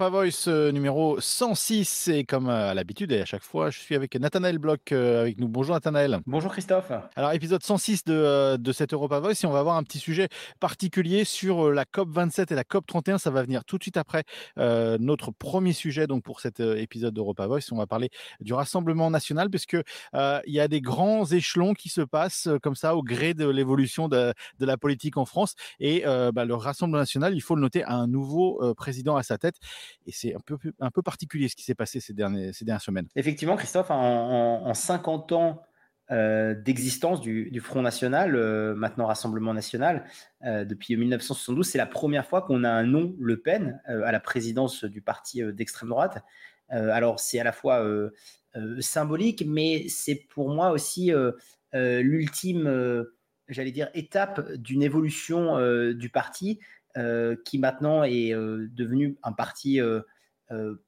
[0.00, 3.96] Europa Voice euh, numéro 106 et comme à l'habitude et à chaque fois, je suis
[3.96, 5.48] avec Nathanaël Bloch euh, avec nous.
[5.48, 6.20] Bonjour Nathanaël.
[6.24, 6.92] Bonjour Christophe.
[7.16, 9.98] Alors épisode 106 de, euh, de cette Europa Voice et on va avoir un petit
[9.98, 10.28] sujet
[10.60, 13.18] particulier sur la COP 27 et la COP 31.
[13.18, 14.22] Ça va venir tout de suite après
[14.58, 17.72] euh, notre premier sujet donc pour cet épisode d'Europa Voice.
[17.72, 19.78] On va parler du Rassemblement national puisque
[20.14, 23.48] euh, il y a des grands échelons qui se passent comme ça au gré de
[23.48, 27.62] l'évolution de, de, la politique en France et bah, le Rassemblement national, il faut le
[27.62, 29.56] noter, a un nouveau président à sa tête
[30.06, 32.82] et c'est un peu, un peu particulier ce qui s'est passé ces, derniers, ces dernières
[32.82, 33.08] semaines.
[33.16, 35.62] Effectivement, Christophe, en, en 50 ans
[36.10, 40.06] euh, d'existence du, Front National, euh, maintenant Rassemblement National,
[40.42, 44.18] euh, depuis 1972, c'est la première fois qu'on a un nom Le Pen à la
[44.18, 46.24] présidence du parti d'extrême droite.
[46.70, 47.84] alors c'est à la fois
[48.80, 51.12] symbolique, mais c'est pour moi aussi
[51.74, 53.04] l'ultime,
[53.48, 55.58] j'allais dire, étape d'une évolution
[55.92, 56.58] du parti
[56.98, 60.00] euh, qui maintenant est euh, devenu un parti euh,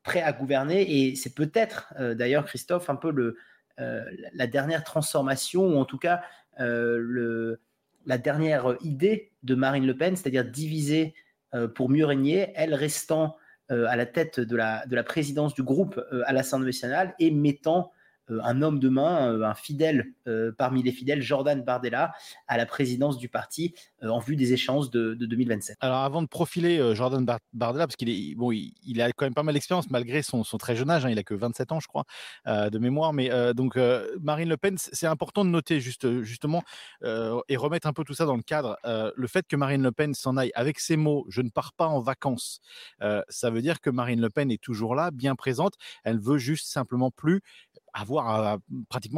[0.03, 1.05] prêt à gouverner.
[1.07, 3.37] Et c'est peut-être, d'ailleurs, Christophe, un peu
[3.77, 6.23] la dernière transformation, ou en tout cas
[6.59, 11.15] la dernière idée de Marine Le Pen, c'est-à-dire diviser
[11.75, 13.37] pour mieux régner, elle restant
[13.69, 17.93] à la tête de la, de la présidence du groupe à l'Assemblée nationale et mettant
[17.93, 17.99] euh,
[18.43, 22.13] un homme de main, euh, un fidèle euh, parmi les fidèles, Jordan Bardella,
[22.47, 25.79] à la présidence du parti en vue des échéances de, de 2027.
[25.81, 30.23] Alors avant de profiler Jordan Bardella, parce qu'il a quand même pas mal d'expérience malgré
[30.23, 32.05] son, très jeune âge, hein, il a que 27 ans je crois
[32.47, 33.79] de mémoire, mais donc
[34.21, 36.63] Marine Le Pen, c'est important de noter juste justement
[37.05, 38.79] et remettre un peu tout ça dans le cadre.
[38.85, 41.87] le fait que Marine Le Pen s'en aille avec ces mots, je ne pars pas
[41.87, 42.61] en vacances,
[43.29, 45.75] ça veut dire que Marine Le Pen est toujours là, bien présente.
[46.05, 47.43] Elle veut juste simplement plus
[47.95, 48.59] avoir à,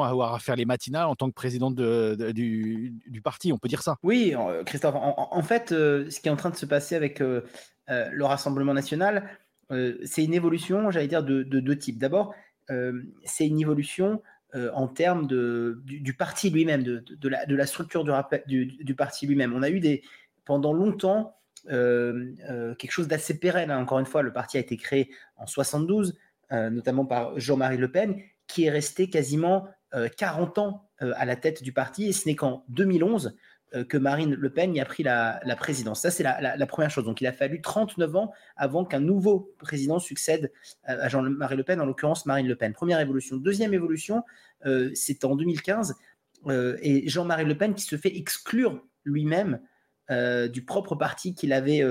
[0.07, 1.33] avoir à faire les matinales en tant que
[1.73, 3.97] de, du, parti, on peut dire ça.
[4.03, 4.95] Oui, euh, Christophe.
[4.97, 7.43] En, fait, euh, ce qui est en train de se passer avec euh,
[7.89, 9.29] le Rassemblement national,
[10.05, 11.99] c'est une évolution, j'allais dire, de deux de types.
[11.99, 12.35] D'abord,
[13.25, 14.23] c'est une évolution
[14.55, 19.55] en termes du, parti lui-même, de, la, structure du, parti lui-même.
[19.55, 20.03] On a eu
[20.45, 23.71] pendant longtemps quelque chose d'assez pérenne.
[23.71, 26.19] Encore une fois, le parti a été créé en 72,
[26.51, 28.21] notamment par Jean-Marie Le Pen
[28.53, 32.29] qui est resté quasiment euh, 40 ans euh, à la tête du parti, et ce
[32.29, 33.37] n'est qu'en 2011
[33.75, 36.03] euh, que Marine Le Pen y a pris la, présidence.
[36.03, 37.05] Ça, c'est la, première chose.
[37.05, 40.53] Donc, il a fallu 39 ans avant qu'un nouveau président succède
[40.85, 42.75] à Jean-Marie Le Pen, en l'occurrence Marine Le Pen.
[42.75, 43.37] Première évolution.
[43.37, 44.25] Deuxième évolution,
[44.67, 45.95] euh, c'est en 2015,
[46.49, 49.61] euh, et Jean-Marie Le Pen qui se fait exclure lui-même
[50.53, 51.83] du propre parti qu'il avait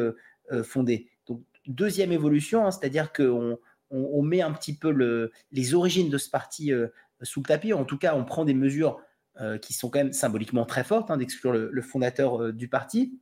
[0.63, 1.09] fondé.
[1.25, 3.57] Donc, deuxième évolution, hein, c'est-à-dire qu'on
[3.91, 6.87] on, met un petit peu le, les origines de ce parti euh,
[7.21, 7.73] sous le tapis.
[7.73, 8.99] En tout cas, on prend des mesures
[9.39, 13.19] euh, qui sont quand même symboliquement très fortes, hein, d'exclure le, fondateur euh, du parti.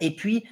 [0.00, 0.44] Et puis,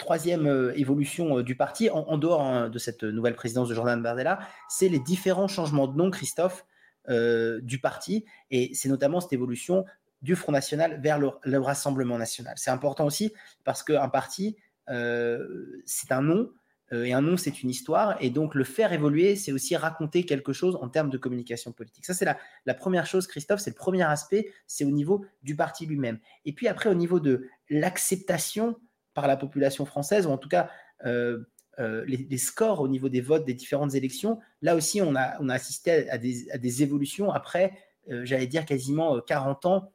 [0.00, 4.88] troisième évolution du parti, en, dehors hein, de cette nouvelle présidence de Jordan Bardella, c'est
[4.88, 6.66] les différents changements de nom, Christophe,
[7.08, 8.24] du parti.
[8.50, 9.84] Et c'est notamment cette évolution
[10.22, 12.54] du Front National vers le, le Rassemblement National.
[12.56, 14.56] C'est important aussi parce qu'un parti,
[14.88, 16.50] c'est un nom,
[16.92, 18.16] et un nom, c'est une histoire.
[18.20, 22.06] Et donc, le faire évoluer, c'est aussi raconter quelque chose en termes de communication politique.
[22.06, 25.84] Ça, c'est la, première chose, Christophe, c'est le premier aspect, c'est au niveau du parti
[25.84, 26.18] lui-même.
[26.46, 28.76] Et puis après, au niveau de l'acceptation
[29.12, 30.70] par la population française, ou en tout cas
[31.04, 31.40] euh,
[31.78, 36.08] euh, les, scores au niveau des votes des différentes élections, là aussi, on a, assisté
[36.08, 37.72] à des, évolutions après,
[38.10, 39.92] euh, j'allais dire, quasiment 40 ans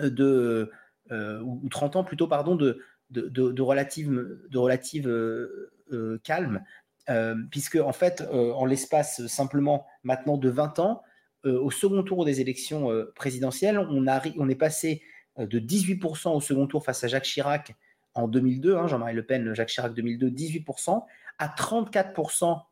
[0.00, 0.70] de,
[1.10, 4.10] ou 30 ans plutôt, pardon, de, de, relative,
[4.48, 5.73] de relative euh, euh,
[6.22, 6.62] calme,
[7.10, 11.02] euh, puisque en fait, euh, en l'espace simplement maintenant de 20 ans,
[11.44, 15.02] euh, au second tour des élections euh, présidentielles, on, a, on est passé
[15.36, 17.74] de 18% au second tour face à Jacques Chirac
[18.14, 21.04] en 2002, hein, Jean-Marie Le Pen, Jacques Chirac 2002, 18%,
[21.38, 22.62] à 34%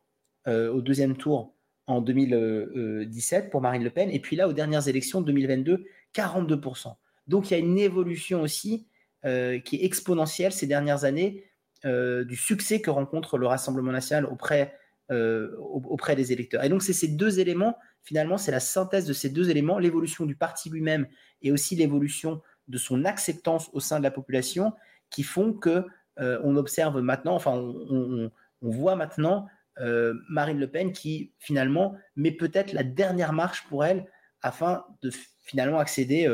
[0.47, 1.53] au deuxième tour
[1.87, 6.95] en 2017 pour Marine Le Pen, et puis là, aux dernières élections 2022, 42%.
[7.27, 8.87] Donc il y a une évolution aussi
[9.25, 11.47] euh, qui est exponentielle ces dernières années euh,
[11.85, 14.77] du succès que rencontre le Rassemblement national auprès,
[15.11, 16.63] euh, auprès des électeurs.
[16.63, 20.25] Et donc, c'est ces deux éléments, finalement, c'est la synthèse de ces deux éléments, l'évolution
[20.25, 21.07] du parti lui-même
[21.41, 24.73] et aussi l'évolution de son acceptance au sein de la population
[25.09, 25.85] qui font que
[26.19, 28.31] euh, on observe maintenant, enfin, on,
[28.61, 29.47] voit maintenant
[29.81, 34.05] euh, Marine Le Pen qui, finalement, met peut-être la dernière marche pour elle
[34.41, 36.29] afin de finalement accéder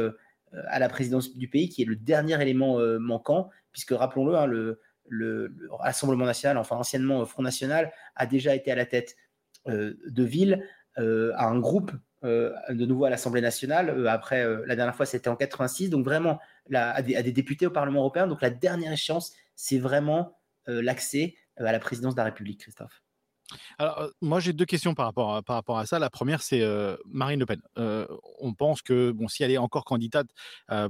[0.55, 4.35] euh, à la présidence du pays, qui est le dernier élément euh, manquant, puisque rappelons-le,
[4.35, 8.85] hein, le, le, le, Rassemblement national, enfin anciennement Front National, a déjà été à la
[8.85, 9.15] tête
[9.67, 10.65] euh, de ville,
[10.97, 11.91] euh, à un groupe
[12.25, 13.89] euh, de nouveau à l'Assemblée nationale.
[13.89, 17.23] Euh, après, euh, la dernière fois, c'était en 86, donc vraiment la, à, des, à,
[17.23, 18.27] des, députés au Parlement européen.
[18.27, 23.01] Donc la dernière échéance, c'est vraiment l'accès à la présidence de la République, Christophe.
[23.77, 25.99] Alors, moi, j'ai deux questions par rapport à, ça.
[25.99, 26.63] La première, c'est
[27.05, 27.61] Marine Le Pen.
[28.39, 30.27] on pense que, bon, si elle est encore candidate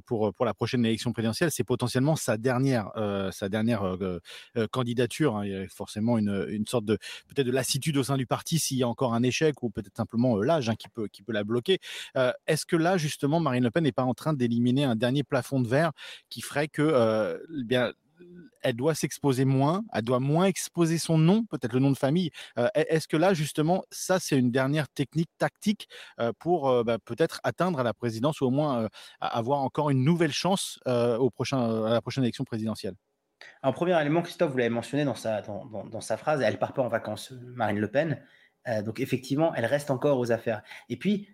[0.05, 2.91] pour, pour la prochaine élection présidentielle, c'est potentiellement sa dernière,
[3.31, 3.97] sa dernière
[4.71, 5.37] candidature.
[5.37, 5.45] Hein.
[5.45, 6.97] Il y a forcément une, une sorte de,
[7.27, 9.95] peut-être de lassitude au sein du parti s'il y a encore un échec ou peut-être
[9.95, 11.79] simplement l'âge hein, qui, peut, qui peut la bloquer.
[12.47, 15.59] Est-ce que là, justement, Marine Le Pen n'est pas en train d'éliminer un dernier plafond
[15.61, 15.91] de verre
[16.29, 17.93] qui ferait que, bien,
[18.61, 22.31] elle doit s'exposer moins, elle doit moins exposer son nom, peut-être le nom de famille.
[22.57, 25.87] Euh, est-ce que là, justement, ça, c'est une dernière technique tactique
[26.19, 28.87] euh, pour euh, bah, peut-être atteindre la présidence ou au moins
[29.19, 32.95] avoir encore une nouvelle chance au prochain, à la prochaine élection présidentielle?
[33.63, 36.81] Un premier élément, Christophe, vous l'avez mentionné dans sa, dans, sa phrase, elle part pas
[36.81, 38.21] en vacances, Marine Le Pen.
[38.83, 40.61] donc effectivement, elle reste encore aux affaires.
[40.89, 41.29] Et puis,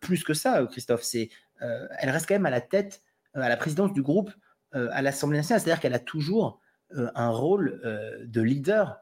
[0.00, 1.28] plus que ça, Christophe, c'est,
[1.60, 3.02] elle reste quand même à la tête,
[3.34, 4.30] à la présidence du groupe
[4.72, 6.60] à l'Assemblée nationale, c'est-à-dire qu'elle a toujours
[6.96, 8.98] euh, un rôle euh, de leader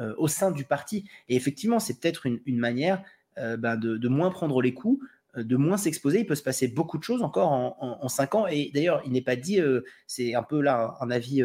[0.00, 1.06] euh, au sein du parti.
[1.28, 3.02] Et effectivement, c'est peut-être une, manière
[3.36, 5.04] ben, de, moins prendre les coups,
[5.36, 6.20] de moins s'exposer.
[6.20, 8.46] Il peut se passer beaucoup de choses encore en, cinq ans.
[8.46, 9.60] Et d'ailleurs, il n'est pas dit,
[10.06, 11.42] c'est un peu là un, avis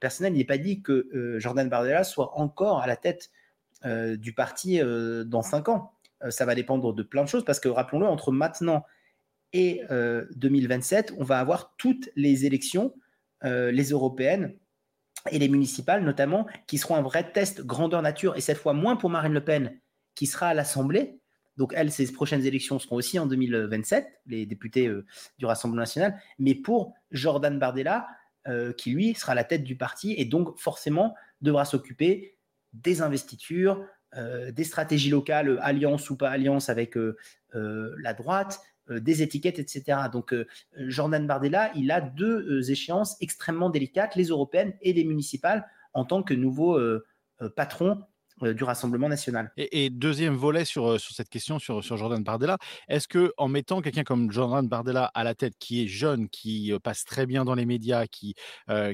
[0.00, 3.30] personnel, il n'est pas dit que Jordan Bardella soit encore à la tête
[3.84, 4.80] du parti
[5.26, 5.92] dans cinq ans.
[6.30, 8.84] ça va dépendre de plein de choses parce que rappelons-le, entre maintenant
[9.56, 9.82] et
[10.34, 12.94] 2027, on va avoir toutes les élections,
[13.42, 14.54] les européennes,
[15.30, 18.96] et les municipales notamment, qui seront un vrai test grandeur nature, et cette fois moins
[18.96, 19.78] pour Marine Le Pen,
[20.14, 21.20] qui sera à l'Assemblée.
[21.56, 25.06] Donc, elle, ses prochaines élections seront aussi en 2027, les députés euh,
[25.38, 28.06] du Rassemblement national, mais pour Jordan Bardella,
[28.46, 32.36] euh, qui lui sera la tête du parti et donc forcément devra s'occuper
[32.74, 33.84] des investitures,
[34.16, 36.96] euh, des stratégies locales, alliance ou pas alliance avec
[37.54, 39.98] la droite, euh, des étiquettes, etc.
[40.12, 40.46] Donc, euh,
[40.76, 46.04] Jordan Bardella, il a deux euh, échéances extrêmement délicates, les européennes et les municipales, en
[46.04, 46.78] tant que nouveau
[47.56, 48.04] patron euh,
[48.42, 49.50] du Rassemblement national.
[49.56, 53.48] Et, deuxième volet sur, euh, sur cette question sur, sur Jordan Bardella, est-ce que en
[53.48, 57.24] mettant quelqu'un comme Jordan Bardella à la tête, qui est jeune, qui euh, passe très
[57.24, 58.34] bien dans les médias, qui,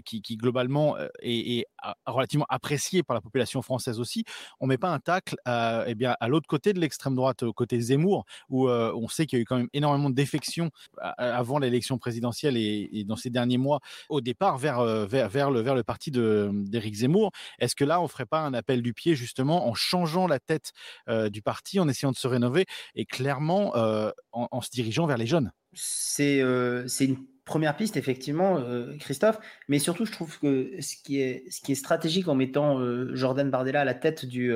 [0.05, 1.67] qui, globalement est,
[2.07, 4.25] relativement apprécié par la population française aussi,
[4.61, 7.53] on met pas un tacle à, eh bien, à l'autre côté de l'extrême droite, au
[7.53, 11.59] côté Zemmour, où on sait qu'il y a eu quand même énormément de défections avant
[11.59, 15.83] l'élection présidentielle et, dans ces derniers mois, au départ vers, vers, vers, le, vers le
[15.83, 17.33] parti d'Éric Zemmour.
[17.59, 20.39] Est-ce que là, on ferait pas un appel du pied justement justement en changeant la
[20.39, 20.73] tête
[21.09, 23.73] du parti, en essayant de se rénover et clairement
[24.33, 25.53] en, se dirigeant vers les jeunes.
[25.75, 26.41] C'est
[27.01, 28.63] une première piste, effectivement,
[29.01, 29.39] Christophe,
[29.69, 32.79] mais surtout, je trouve que ce qui est, stratégique en mettant
[33.15, 34.53] Jordan Bardella à la tête du,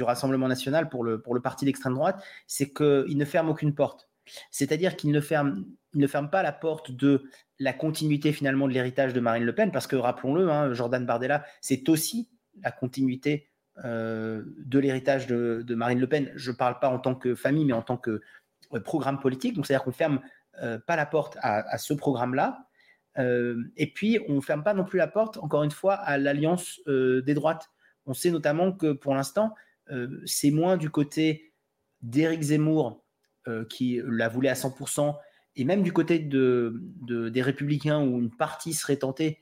[0.00, 4.08] Rassemblement national pour le, parti d'extrême droite, c'est qu'il ne ferme aucune porte.
[4.50, 7.24] C'est-à-dire qu'il ne ferme, il ne ferme pas la porte de
[7.58, 11.44] la continuité finalement de l'héritage de Marine Le Pen, parce que rappelons-le, hein, Jordan Bardella,
[11.60, 12.30] c'est aussi
[12.62, 13.48] la continuité
[13.84, 16.30] euh, de l'héritage de, Marine Le Pen.
[16.36, 18.20] Je ne parle pas en tant que famille, mais en tant que
[18.72, 19.54] euh, programme politique.
[19.54, 20.20] Donc, c'est-à-dire qu'on ferme
[20.62, 22.68] euh, pas la porte à, ce programme-là.
[23.16, 27.34] et puis, on ferme pas non plus la porte, encore une fois, à l'alliance des
[27.34, 27.68] droites.
[28.06, 29.54] On sait notamment que pour l'instant,
[30.24, 31.52] c'est moins du côté
[32.02, 33.04] d'Éric Zemmour
[33.68, 35.16] qui la voulait à 100%,
[35.56, 36.80] et même du côté de,
[37.30, 39.38] des républicains où une partie serait tentée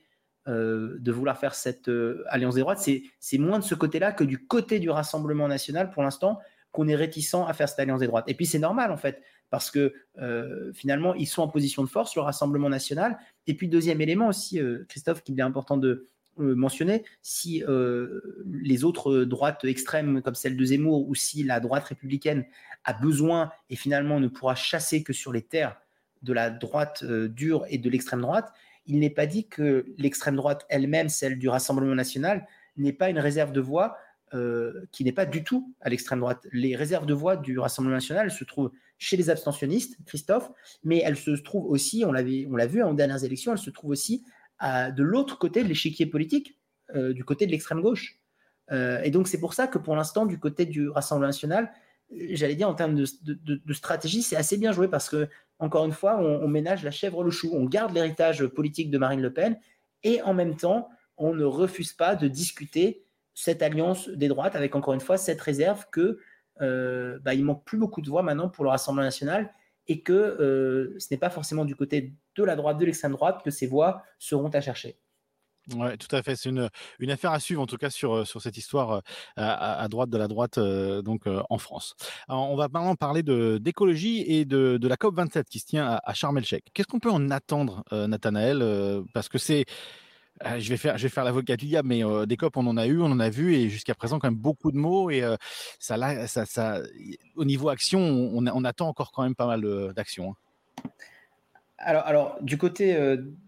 [0.49, 4.25] euh, de vouloir faire cette euh, alliance des droites, c'est moins de ce côté-là que
[4.25, 6.37] du côté du Rassemblement national pour l'instant
[6.73, 8.25] qu'on est réticent à faire cette alliance des droites.
[8.27, 11.87] Et puis c'est normal en fait, parce que euh, finalement ils sont en position de
[11.87, 13.17] force, le Rassemblement national.
[13.47, 14.59] Et puis deuxième élément aussi,
[14.89, 17.63] Christophe, qu'il est important de mentionner, si
[18.45, 22.43] les autres droites extrêmes comme celle de Zemmour ou si la droite républicaine
[22.83, 25.77] a besoin et finalement ne pourra chasser que sur les terres
[26.21, 28.51] de la droite dure et de l'extrême droite,
[28.85, 32.47] il n'est pas dit que l'extrême droite elle-même, celle du Rassemblement national,
[32.77, 33.97] n'est pas une réserve de voix
[34.33, 36.47] euh, qui n'est pas du tout à l'extrême droite.
[36.51, 40.49] Les réserves de voix du Rassemblement national se trouvent chez les abstentionnistes, Christophe,
[40.83, 44.23] mais elles se trouvent aussi, on l'a vu en dernières élections, elles se trouvent aussi
[44.61, 46.57] de l'autre côté de l'échiquier politique,
[46.95, 48.19] euh, du côté de l'extrême gauche.
[48.71, 51.71] Euh, et donc c'est pour ça que pour l'instant, du côté du Rassemblement national,
[52.11, 55.27] j'allais dire en termes de, stratégie, c'est assez bien joué parce que,
[55.59, 59.21] encore une fois, on, ménage la chèvre le chou, on garde l'héritage politique de Marine
[59.21, 59.57] Le Pen
[60.03, 64.75] et en même temps, on ne refuse pas de discuter cette alliance des droites avec,
[64.75, 66.19] encore une fois, cette réserve que
[66.61, 69.51] euh, bah, manque plus beaucoup de voix maintenant pour le Rassemblement national
[69.87, 73.41] et que euh, ce n'est pas forcément du côté de la droite, de l'extrême droite,
[73.43, 74.97] que ces voix seront à chercher.
[75.71, 76.35] Ouais, tout à fait.
[76.35, 78.99] C'est une, une affaire à suivre, en tout cas, sur, euh, sur cette histoire euh,
[79.37, 81.95] à, droite de la droite euh, donc en France.
[82.27, 86.13] On va maintenant parler d'écologie et de, de la COP27 qui se tient à, à
[86.13, 86.65] Sharm el-Sheikh.
[86.73, 89.65] Qu'est-ce qu'on peut en attendre, Nathanaël Parce que c'est
[90.57, 93.05] je vais faire, faire l'avocat du diable, mais des COP, on en a eu, on
[93.05, 95.09] en a vu, et jusqu'à présent, quand même beaucoup de mots.
[95.09, 95.23] Et
[95.79, 96.81] ça, là, ça,
[97.35, 100.31] au niveau action, on, on, attend encore quand même pas mal d'actions.
[100.31, 100.89] Hein.
[101.85, 102.95] Alors, du côté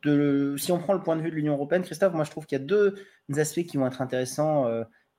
[0.03, 2.45] de, si on prend le point de vue de l'Union européenne, Christophe, moi je trouve
[2.45, 2.95] qu'il y a deux
[3.37, 4.69] aspects qui vont être intéressants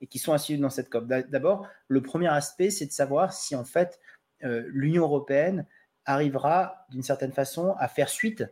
[0.01, 1.07] et qui sont à dans cette COP.
[1.07, 3.99] D'abord, le premier aspect, c'est de savoir si en fait
[4.41, 5.65] l'Union européenne
[6.05, 8.45] arrivera d'une certaine façon à faire suite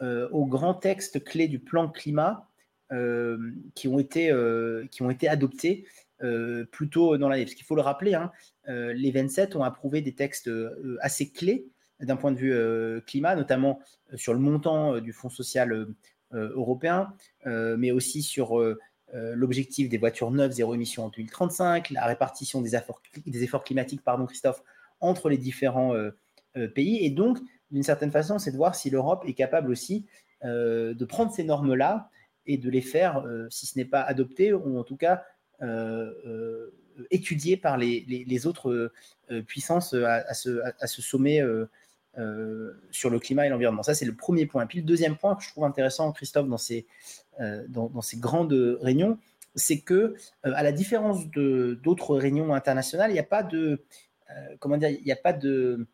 [0.00, 2.50] aux grands textes clés du plan climat
[2.92, 5.86] euh, qui, ont été, euh, qui ont été adoptés
[6.24, 7.44] euh, plus tôt dans l'année.
[7.44, 8.32] Parce qu'il faut le rappeler, hein,
[8.66, 10.50] les 27 ont approuvé des textes
[11.00, 11.68] assez clés
[12.00, 13.80] d'un point de vue climat, notamment
[14.14, 15.86] sur le montant du Fonds social
[16.32, 17.12] européen,
[17.44, 18.58] mais aussi sur
[19.12, 24.62] l'objectif des voitures neuves zéro émission en 2035, la répartition des efforts, climatiques, pardon Christophe,
[25.00, 25.94] entre les différents
[26.74, 27.04] pays.
[27.04, 27.38] Et donc,
[27.70, 30.06] d'une certaine façon, c'est de voir si l'Europe est capable aussi
[30.42, 32.10] de prendre ces normes-là
[32.46, 35.22] et de les faire, euh, si ce n'est pas adopter, ou en tout cas
[35.62, 38.92] euh, euh, étudier par les, autres
[39.46, 41.40] puissances à, ce, sommet
[42.90, 43.82] sur le climat et l'environnement.
[43.82, 44.66] Ça, c'est le premier point.
[44.66, 46.86] Puis le deuxième point que je trouve intéressant, Christophe, dans ces,
[47.68, 49.18] dans, ces grandes réunions,
[49.54, 53.82] c'est que, à la différence d'autres réunions internationales, il n'y a pas de,
[54.58, 55.86] comment dire, il n'y a pas de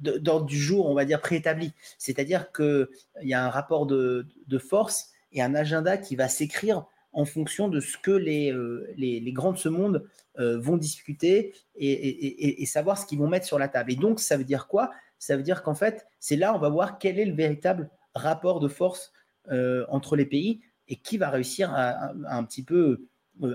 [0.00, 1.72] d'ordre du jour, on va dire, préétabli.
[1.98, 2.88] C'est-à-dire qu'il
[3.22, 7.68] y a un rapport de, de force et un agenda qui va s'écrire en fonction
[7.68, 10.06] de ce que les, euh, les, grands de ce monde
[10.38, 13.92] euh, vont discuter et, savoir ce qu'ils vont mettre sur la table.
[13.92, 14.90] Et donc, ça veut dire quoi?
[15.18, 18.60] Ça veut dire qu'en fait, c'est là on va voir quel est le véritable rapport
[18.60, 19.12] de force
[19.50, 23.06] euh, entre les pays et qui va réussir à, un petit peu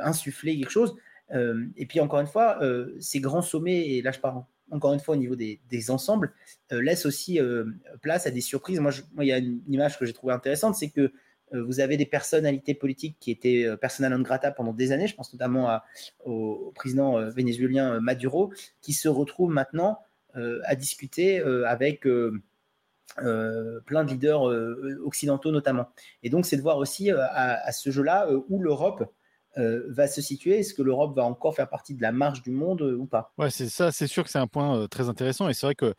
[0.01, 0.95] insuffler quelque chose.
[1.31, 2.59] et puis, encore une fois,
[2.99, 6.31] ces grands sommets, et là je parle encore une fois au niveau des, ensembles,
[6.69, 7.39] laissent aussi
[8.01, 8.79] place à des surprises.
[8.79, 11.11] Moi, il y a une image que j'ai trouvée intéressante, c'est que
[11.53, 15.07] euh, vous avez des personnalités politiques qui étaient euh, persona non grata pendant des années.
[15.07, 15.79] Je pense notamment
[16.25, 18.51] au, président euh, vénézuélien Maduro,
[18.81, 19.99] qui se retrouve maintenant
[20.35, 24.43] à discuter avec plein de leaders
[25.05, 25.87] occidentaux notamment.
[26.23, 29.05] Et donc, c'est de voir aussi à, ce jeu-là où l'Europe
[29.59, 32.49] euh, va se situer Est-ce que l'Europe va encore faire partie de la marge du
[32.49, 33.33] monde euh, ou pas?
[33.37, 35.75] Ouais, c'est ça, c'est sûr que c'est un point euh, très intéressant et c'est vrai
[35.75, 35.93] que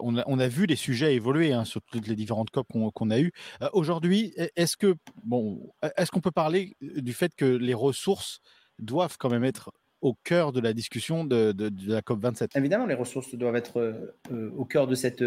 [0.00, 3.30] on, a, vu les sujets évoluer hein, sur toutes les différentes COP qu'on a eues.
[3.72, 8.40] Aujourd'hui, est-ce que bon, est-ce qu'on peut parler du fait que les ressources
[8.80, 9.72] doivent quand même être
[10.02, 11.54] au cœur de la discussion de,
[11.86, 14.12] la COP27 Évidemment, les ressources doivent être
[14.56, 15.24] au cœur de cette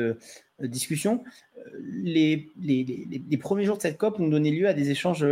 [0.59, 1.23] discussion.
[1.81, 2.47] Les,
[3.41, 5.25] premiers jours de cette COP ont donné lieu à des échanges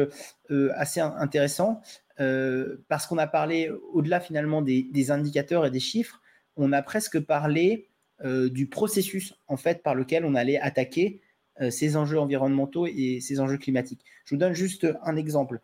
[0.49, 1.81] assez intéressants.
[2.19, 6.21] Euh, parce qu'on a parlé, au-delà finalement des, indicateurs et des chiffres,
[6.55, 7.89] on a presque parlé
[8.23, 11.21] euh, du processus en fait par lequel on allait attaquer
[11.61, 14.03] euh, ces enjeux environnementaux et ces enjeux climatiques.
[14.25, 15.59] Je vous donne juste un exemple.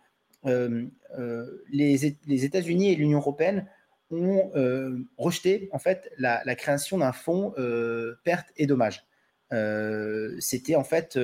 [0.46, 2.06] Les,
[2.46, 3.68] États-Unis et l'Union européenne
[4.12, 4.52] ont
[5.18, 7.54] rejeté en fait la, création d'un fonds
[8.24, 9.06] pertes et dommages.
[10.40, 11.20] C'était en fait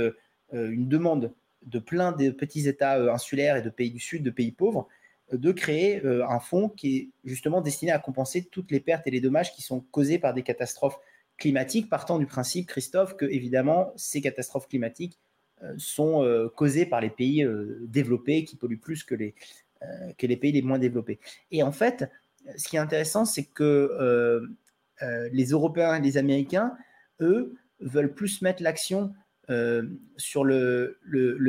[0.51, 1.33] une demande
[1.65, 4.87] de plein de petits États insulaires et de pays du Sud, de pays pauvres,
[5.31, 9.11] de créer euh, un fonds qui est justement destiné à compenser toutes les pertes et
[9.11, 10.99] les dommages qui sont causés par des catastrophes
[11.37, 15.28] climatiques, partant du principe, Christophe, que évidemment ces catastrophes climatiques euh,
[15.77, 17.47] sont euh, causées par les pays
[17.81, 19.35] développés qui polluent plus que les,
[20.17, 21.19] que les pays les moins développés.
[21.51, 22.09] Et en fait,
[22.57, 24.41] ce qui est intéressant, c'est que
[25.31, 26.73] les Européens et les Américains,
[27.21, 29.13] eux, veulent plus mettre l'action
[30.17, 30.97] sur le,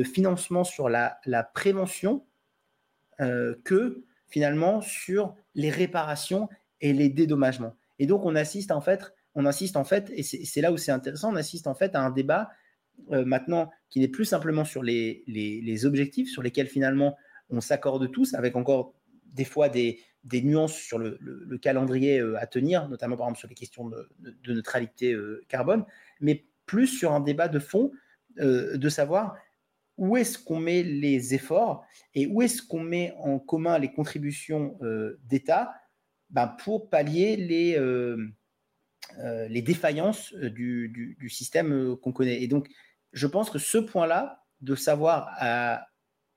[0.05, 2.25] financement, sur la, la prévention
[3.21, 6.49] euh, que finalement sur les réparations
[6.81, 7.76] et les dédommagements.
[7.99, 10.93] Et donc on assiste en fait, on assiste en fait, et c'est là où c'est
[10.93, 12.49] intéressant, on assiste en fait à un débat
[13.12, 17.16] euh, maintenant qui n'est plus simplement sur les, les, objectifs sur lesquels finalement
[17.49, 18.95] on s'accorde tous, avec encore
[19.26, 23.40] des fois des, des nuances sur le, le, calendrier euh, à tenir, notamment par exemple
[23.40, 24.09] sur les questions de,
[24.47, 25.16] neutralité
[25.49, 25.85] carbone,
[26.21, 27.92] mais plus sur un débat de fond
[28.37, 29.37] de savoir
[30.00, 34.78] où est-ce qu'on met les efforts et où est-ce qu'on met en commun les contributions
[34.83, 35.75] euh, d'État
[36.30, 38.16] ben, pour pallier les, euh,
[39.19, 42.42] euh, les défaillances du, système qu'on connaît.
[42.42, 42.69] Et donc,
[43.12, 45.87] je pense que ce point-là, de savoir à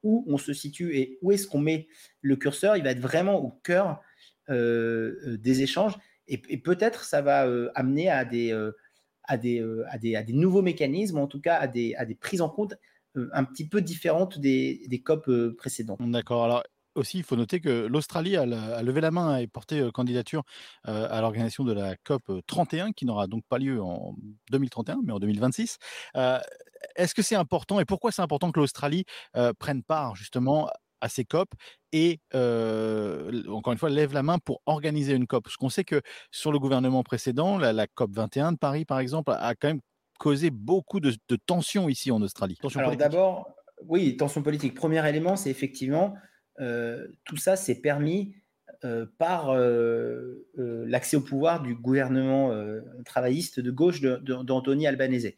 [0.02, 1.88] où on se situe et où est-ce qu'on met
[2.22, 4.02] le curseur, il va être vraiment au cœur
[4.50, 5.98] des échanges.
[6.28, 8.54] Et, peut-être ça va amener à des,
[10.30, 12.76] nouveaux mécanismes, en tout cas à des, prises en compte
[13.16, 16.00] euh, un petit peu différente des, des COP euh, précédentes.
[16.02, 16.46] D'accord.
[16.46, 16.64] Alors,
[16.96, 18.46] aussi, il faut noter que l'Australie a,
[18.84, 20.44] levé la main et porté candidature
[20.84, 24.16] à l'organisation de la COP 31, qui n'aura donc pas lieu en
[24.52, 25.78] 2031, mais en 2026.
[26.96, 29.06] Est-ce que c'est important et pourquoi c'est important que l'Australie
[29.60, 30.70] prenne part justement
[31.02, 31.50] à ces COP
[31.92, 35.44] et encore une fois lève la main pour organiser une COP?
[35.44, 39.32] Parce qu'on sait que sur le gouvernement précédent, la, COP 21 de Paris par exemple,
[39.32, 39.82] a quand même
[40.20, 42.58] causé beaucoup de, tensions ici en Australie.
[42.76, 43.50] Alors d'abord,
[43.88, 44.74] oui, tension politique.
[44.74, 46.16] Premier élément, c'est effectivement
[46.58, 48.36] tout ça s'est permis
[49.18, 49.56] par
[50.56, 52.56] l'accès au pouvoir du gouvernement
[53.06, 55.34] travailliste de gauche d'Anthony Albanese.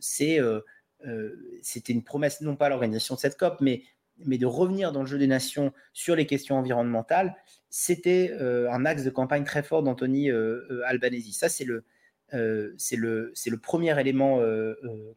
[0.00, 5.18] C'était une promesse, non pas l'organisation de cette COP, mais de revenir dans le jeu
[5.18, 7.36] des nations sur les questions environnementales,
[7.76, 11.32] c'était euh, un axe de campagne très fort d'Anthony euh, euh, Albanese.
[11.32, 11.84] Ça, c'est le,
[13.60, 14.40] premier élément,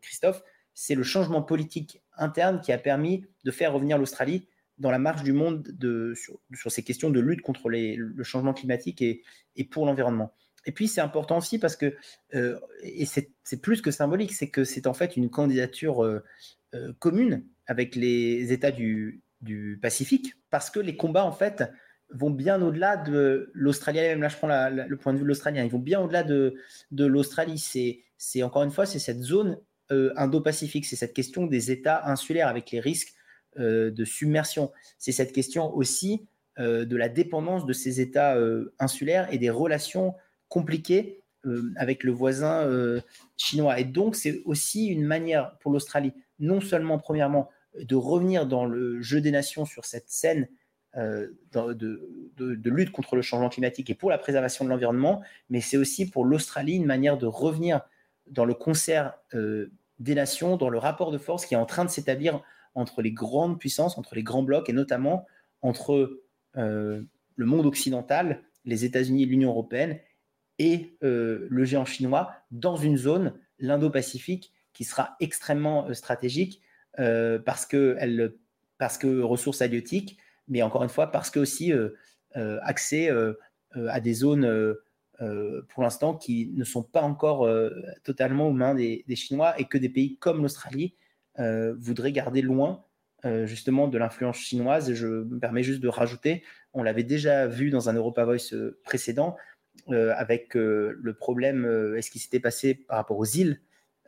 [0.02, 0.42] Christophe.
[0.74, 4.48] C'est le changement politique interne qui a permis de faire revenir l'Australie
[4.78, 8.54] dans la marche du monde de, sur, ces questions de lutte contre les, le changement
[8.54, 9.24] climatique et,
[9.72, 10.34] pour l'environnement.
[10.66, 11.96] Et puis c'est important aussi parce que,
[12.84, 16.22] et c'est plus que symbolique, c'est que c'est en fait une candidature
[17.00, 19.22] commune avec les États du,
[19.82, 21.64] Pacifique, parce que les combats, en fait,
[22.10, 24.00] vont bien au-delà de l'Australie.
[24.00, 25.64] Même là, je prends le point de vue de l'Australien.
[25.64, 26.56] Ils vont bien au-delà de,
[26.90, 27.60] de l'Australie.
[28.18, 29.60] C'est encore une fois, c'est cette zone
[29.92, 30.86] euh, Indo-Pacifique.
[30.86, 33.17] C'est cette question des États insulaires avec les risques euh,
[33.58, 34.72] de submersion.
[34.98, 36.28] C'est cette question aussi
[36.60, 38.38] euh, de la dépendance de ces États
[38.80, 40.16] insulaires et des relations
[40.50, 41.22] compliquées
[41.78, 42.70] avec le voisin
[43.38, 43.80] chinois.
[43.80, 47.50] Et donc, c'est aussi une manière pour l'Australie, non seulement, premièrement,
[47.80, 50.48] de revenir dans le jeu des nations sur cette scène
[50.98, 55.78] euh, de, lutte contre le changement climatique et pour la préservation de l'environnement, mais c'est
[55.78, 57.82] aussi pour l'Australie une manière de revenir
[58.26, 61.86] dans le concert euh, des nations, dans le rapport de force qui est en train
[61.86, 62.42] de s'établir
[62.78, 65.26] entre les grandes puissances, entre les grands blocs et notamment
[65.62, 66.22] entre
[66.56, 67.04] euh,
[67.36, 70.00] le monde occidental, les États-Unis l'Union européenne
[70.60, 76.62] et le géant chinois dans une zone, l'Indo-Pacifique, qui sera extrêmement stratégique
[77.00, 78.34] euh, parce, que elle,
[78.78, 81.90] parce que ressources halieutiques, mais encore une fois, parce que aussi euh,
[82.36, 83.10] euh, accès
[83.76, 84.76] à des zones
[85.70, 87.50] pour l'instant qui ne sont pas encore
[88.04, 90.96] totalement aux mains des, Chinois et que des pays comme l'Australie
[91.38, 92.84] voudraient garder loin
[93.46, 94.94] justement de l'influence chinoise.
[94.94, 99.36] je me permets juste de rajouter, on l'avait déjà vu dans un Europa Voice précédent
[99.88, 103.60] avec le problème, est-ce qui s'était passé par rapport aux îles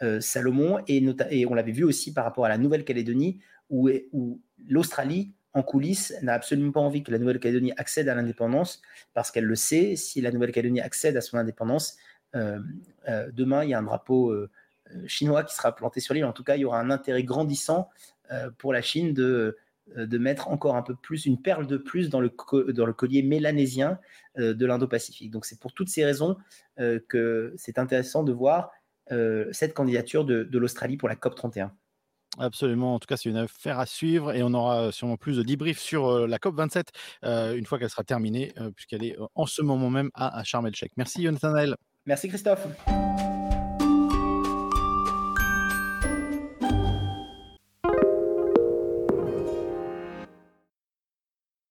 [0.01, 4.41] euh, Salomon, et, et on l'avait vu aussi par rapport à la Nouvelle-Calédonie, où, où
[4.69, 8.81] l'Australie, en coulisses, n'a absolument pas envie que la Nouvelle-Calédonie accède à l'indépendance,
[9.13, 11.97] parce qu'elle le sait, si la Nouvelle-Calédonie accède à son indépendance,
[12.35, 12.59] euh,
[13.09, 14.33] euh, demain, il y a un drapeau
[15.07, 16.25] chinois qui sera planté sur l'île.
[16.25, 17.89] En tout cas, il y aura un intérêt grandissant
[18.57, 19.57] pour la Chine de,
[19.95, 22.31] de mettre encore un peu plus, une perle de plus dans le,
[22.73, 23.99] dans le collier mélanésien
[24.37, 25.31] de l'Indo-Pacifique.
[25.31, 26.37] Donc c'est pour toutes ces raisons
[26.77, 28.71] que c'est intéressant de voir
[29.11, 31.71] euh, cette candidature de, l'Australie pour la COP 31.
[32.37, 32.95] Absolument.
[32.95, 35.79] En tout cas, c'est une affaire à suivre et on aura sûrement plus de debriefs
[35.79, 36.91] sur euh, la COP 27
[37.23, 40.67] euh, une fois qu'elle sera terminée, puisqu'elle est en ce moment même à, à Sharm
[40.67, 40.91] el-Sheikh.
[40.95, 41.75] Merci, Nathanaël.
[42.05, 42.67] Merci, Christophe.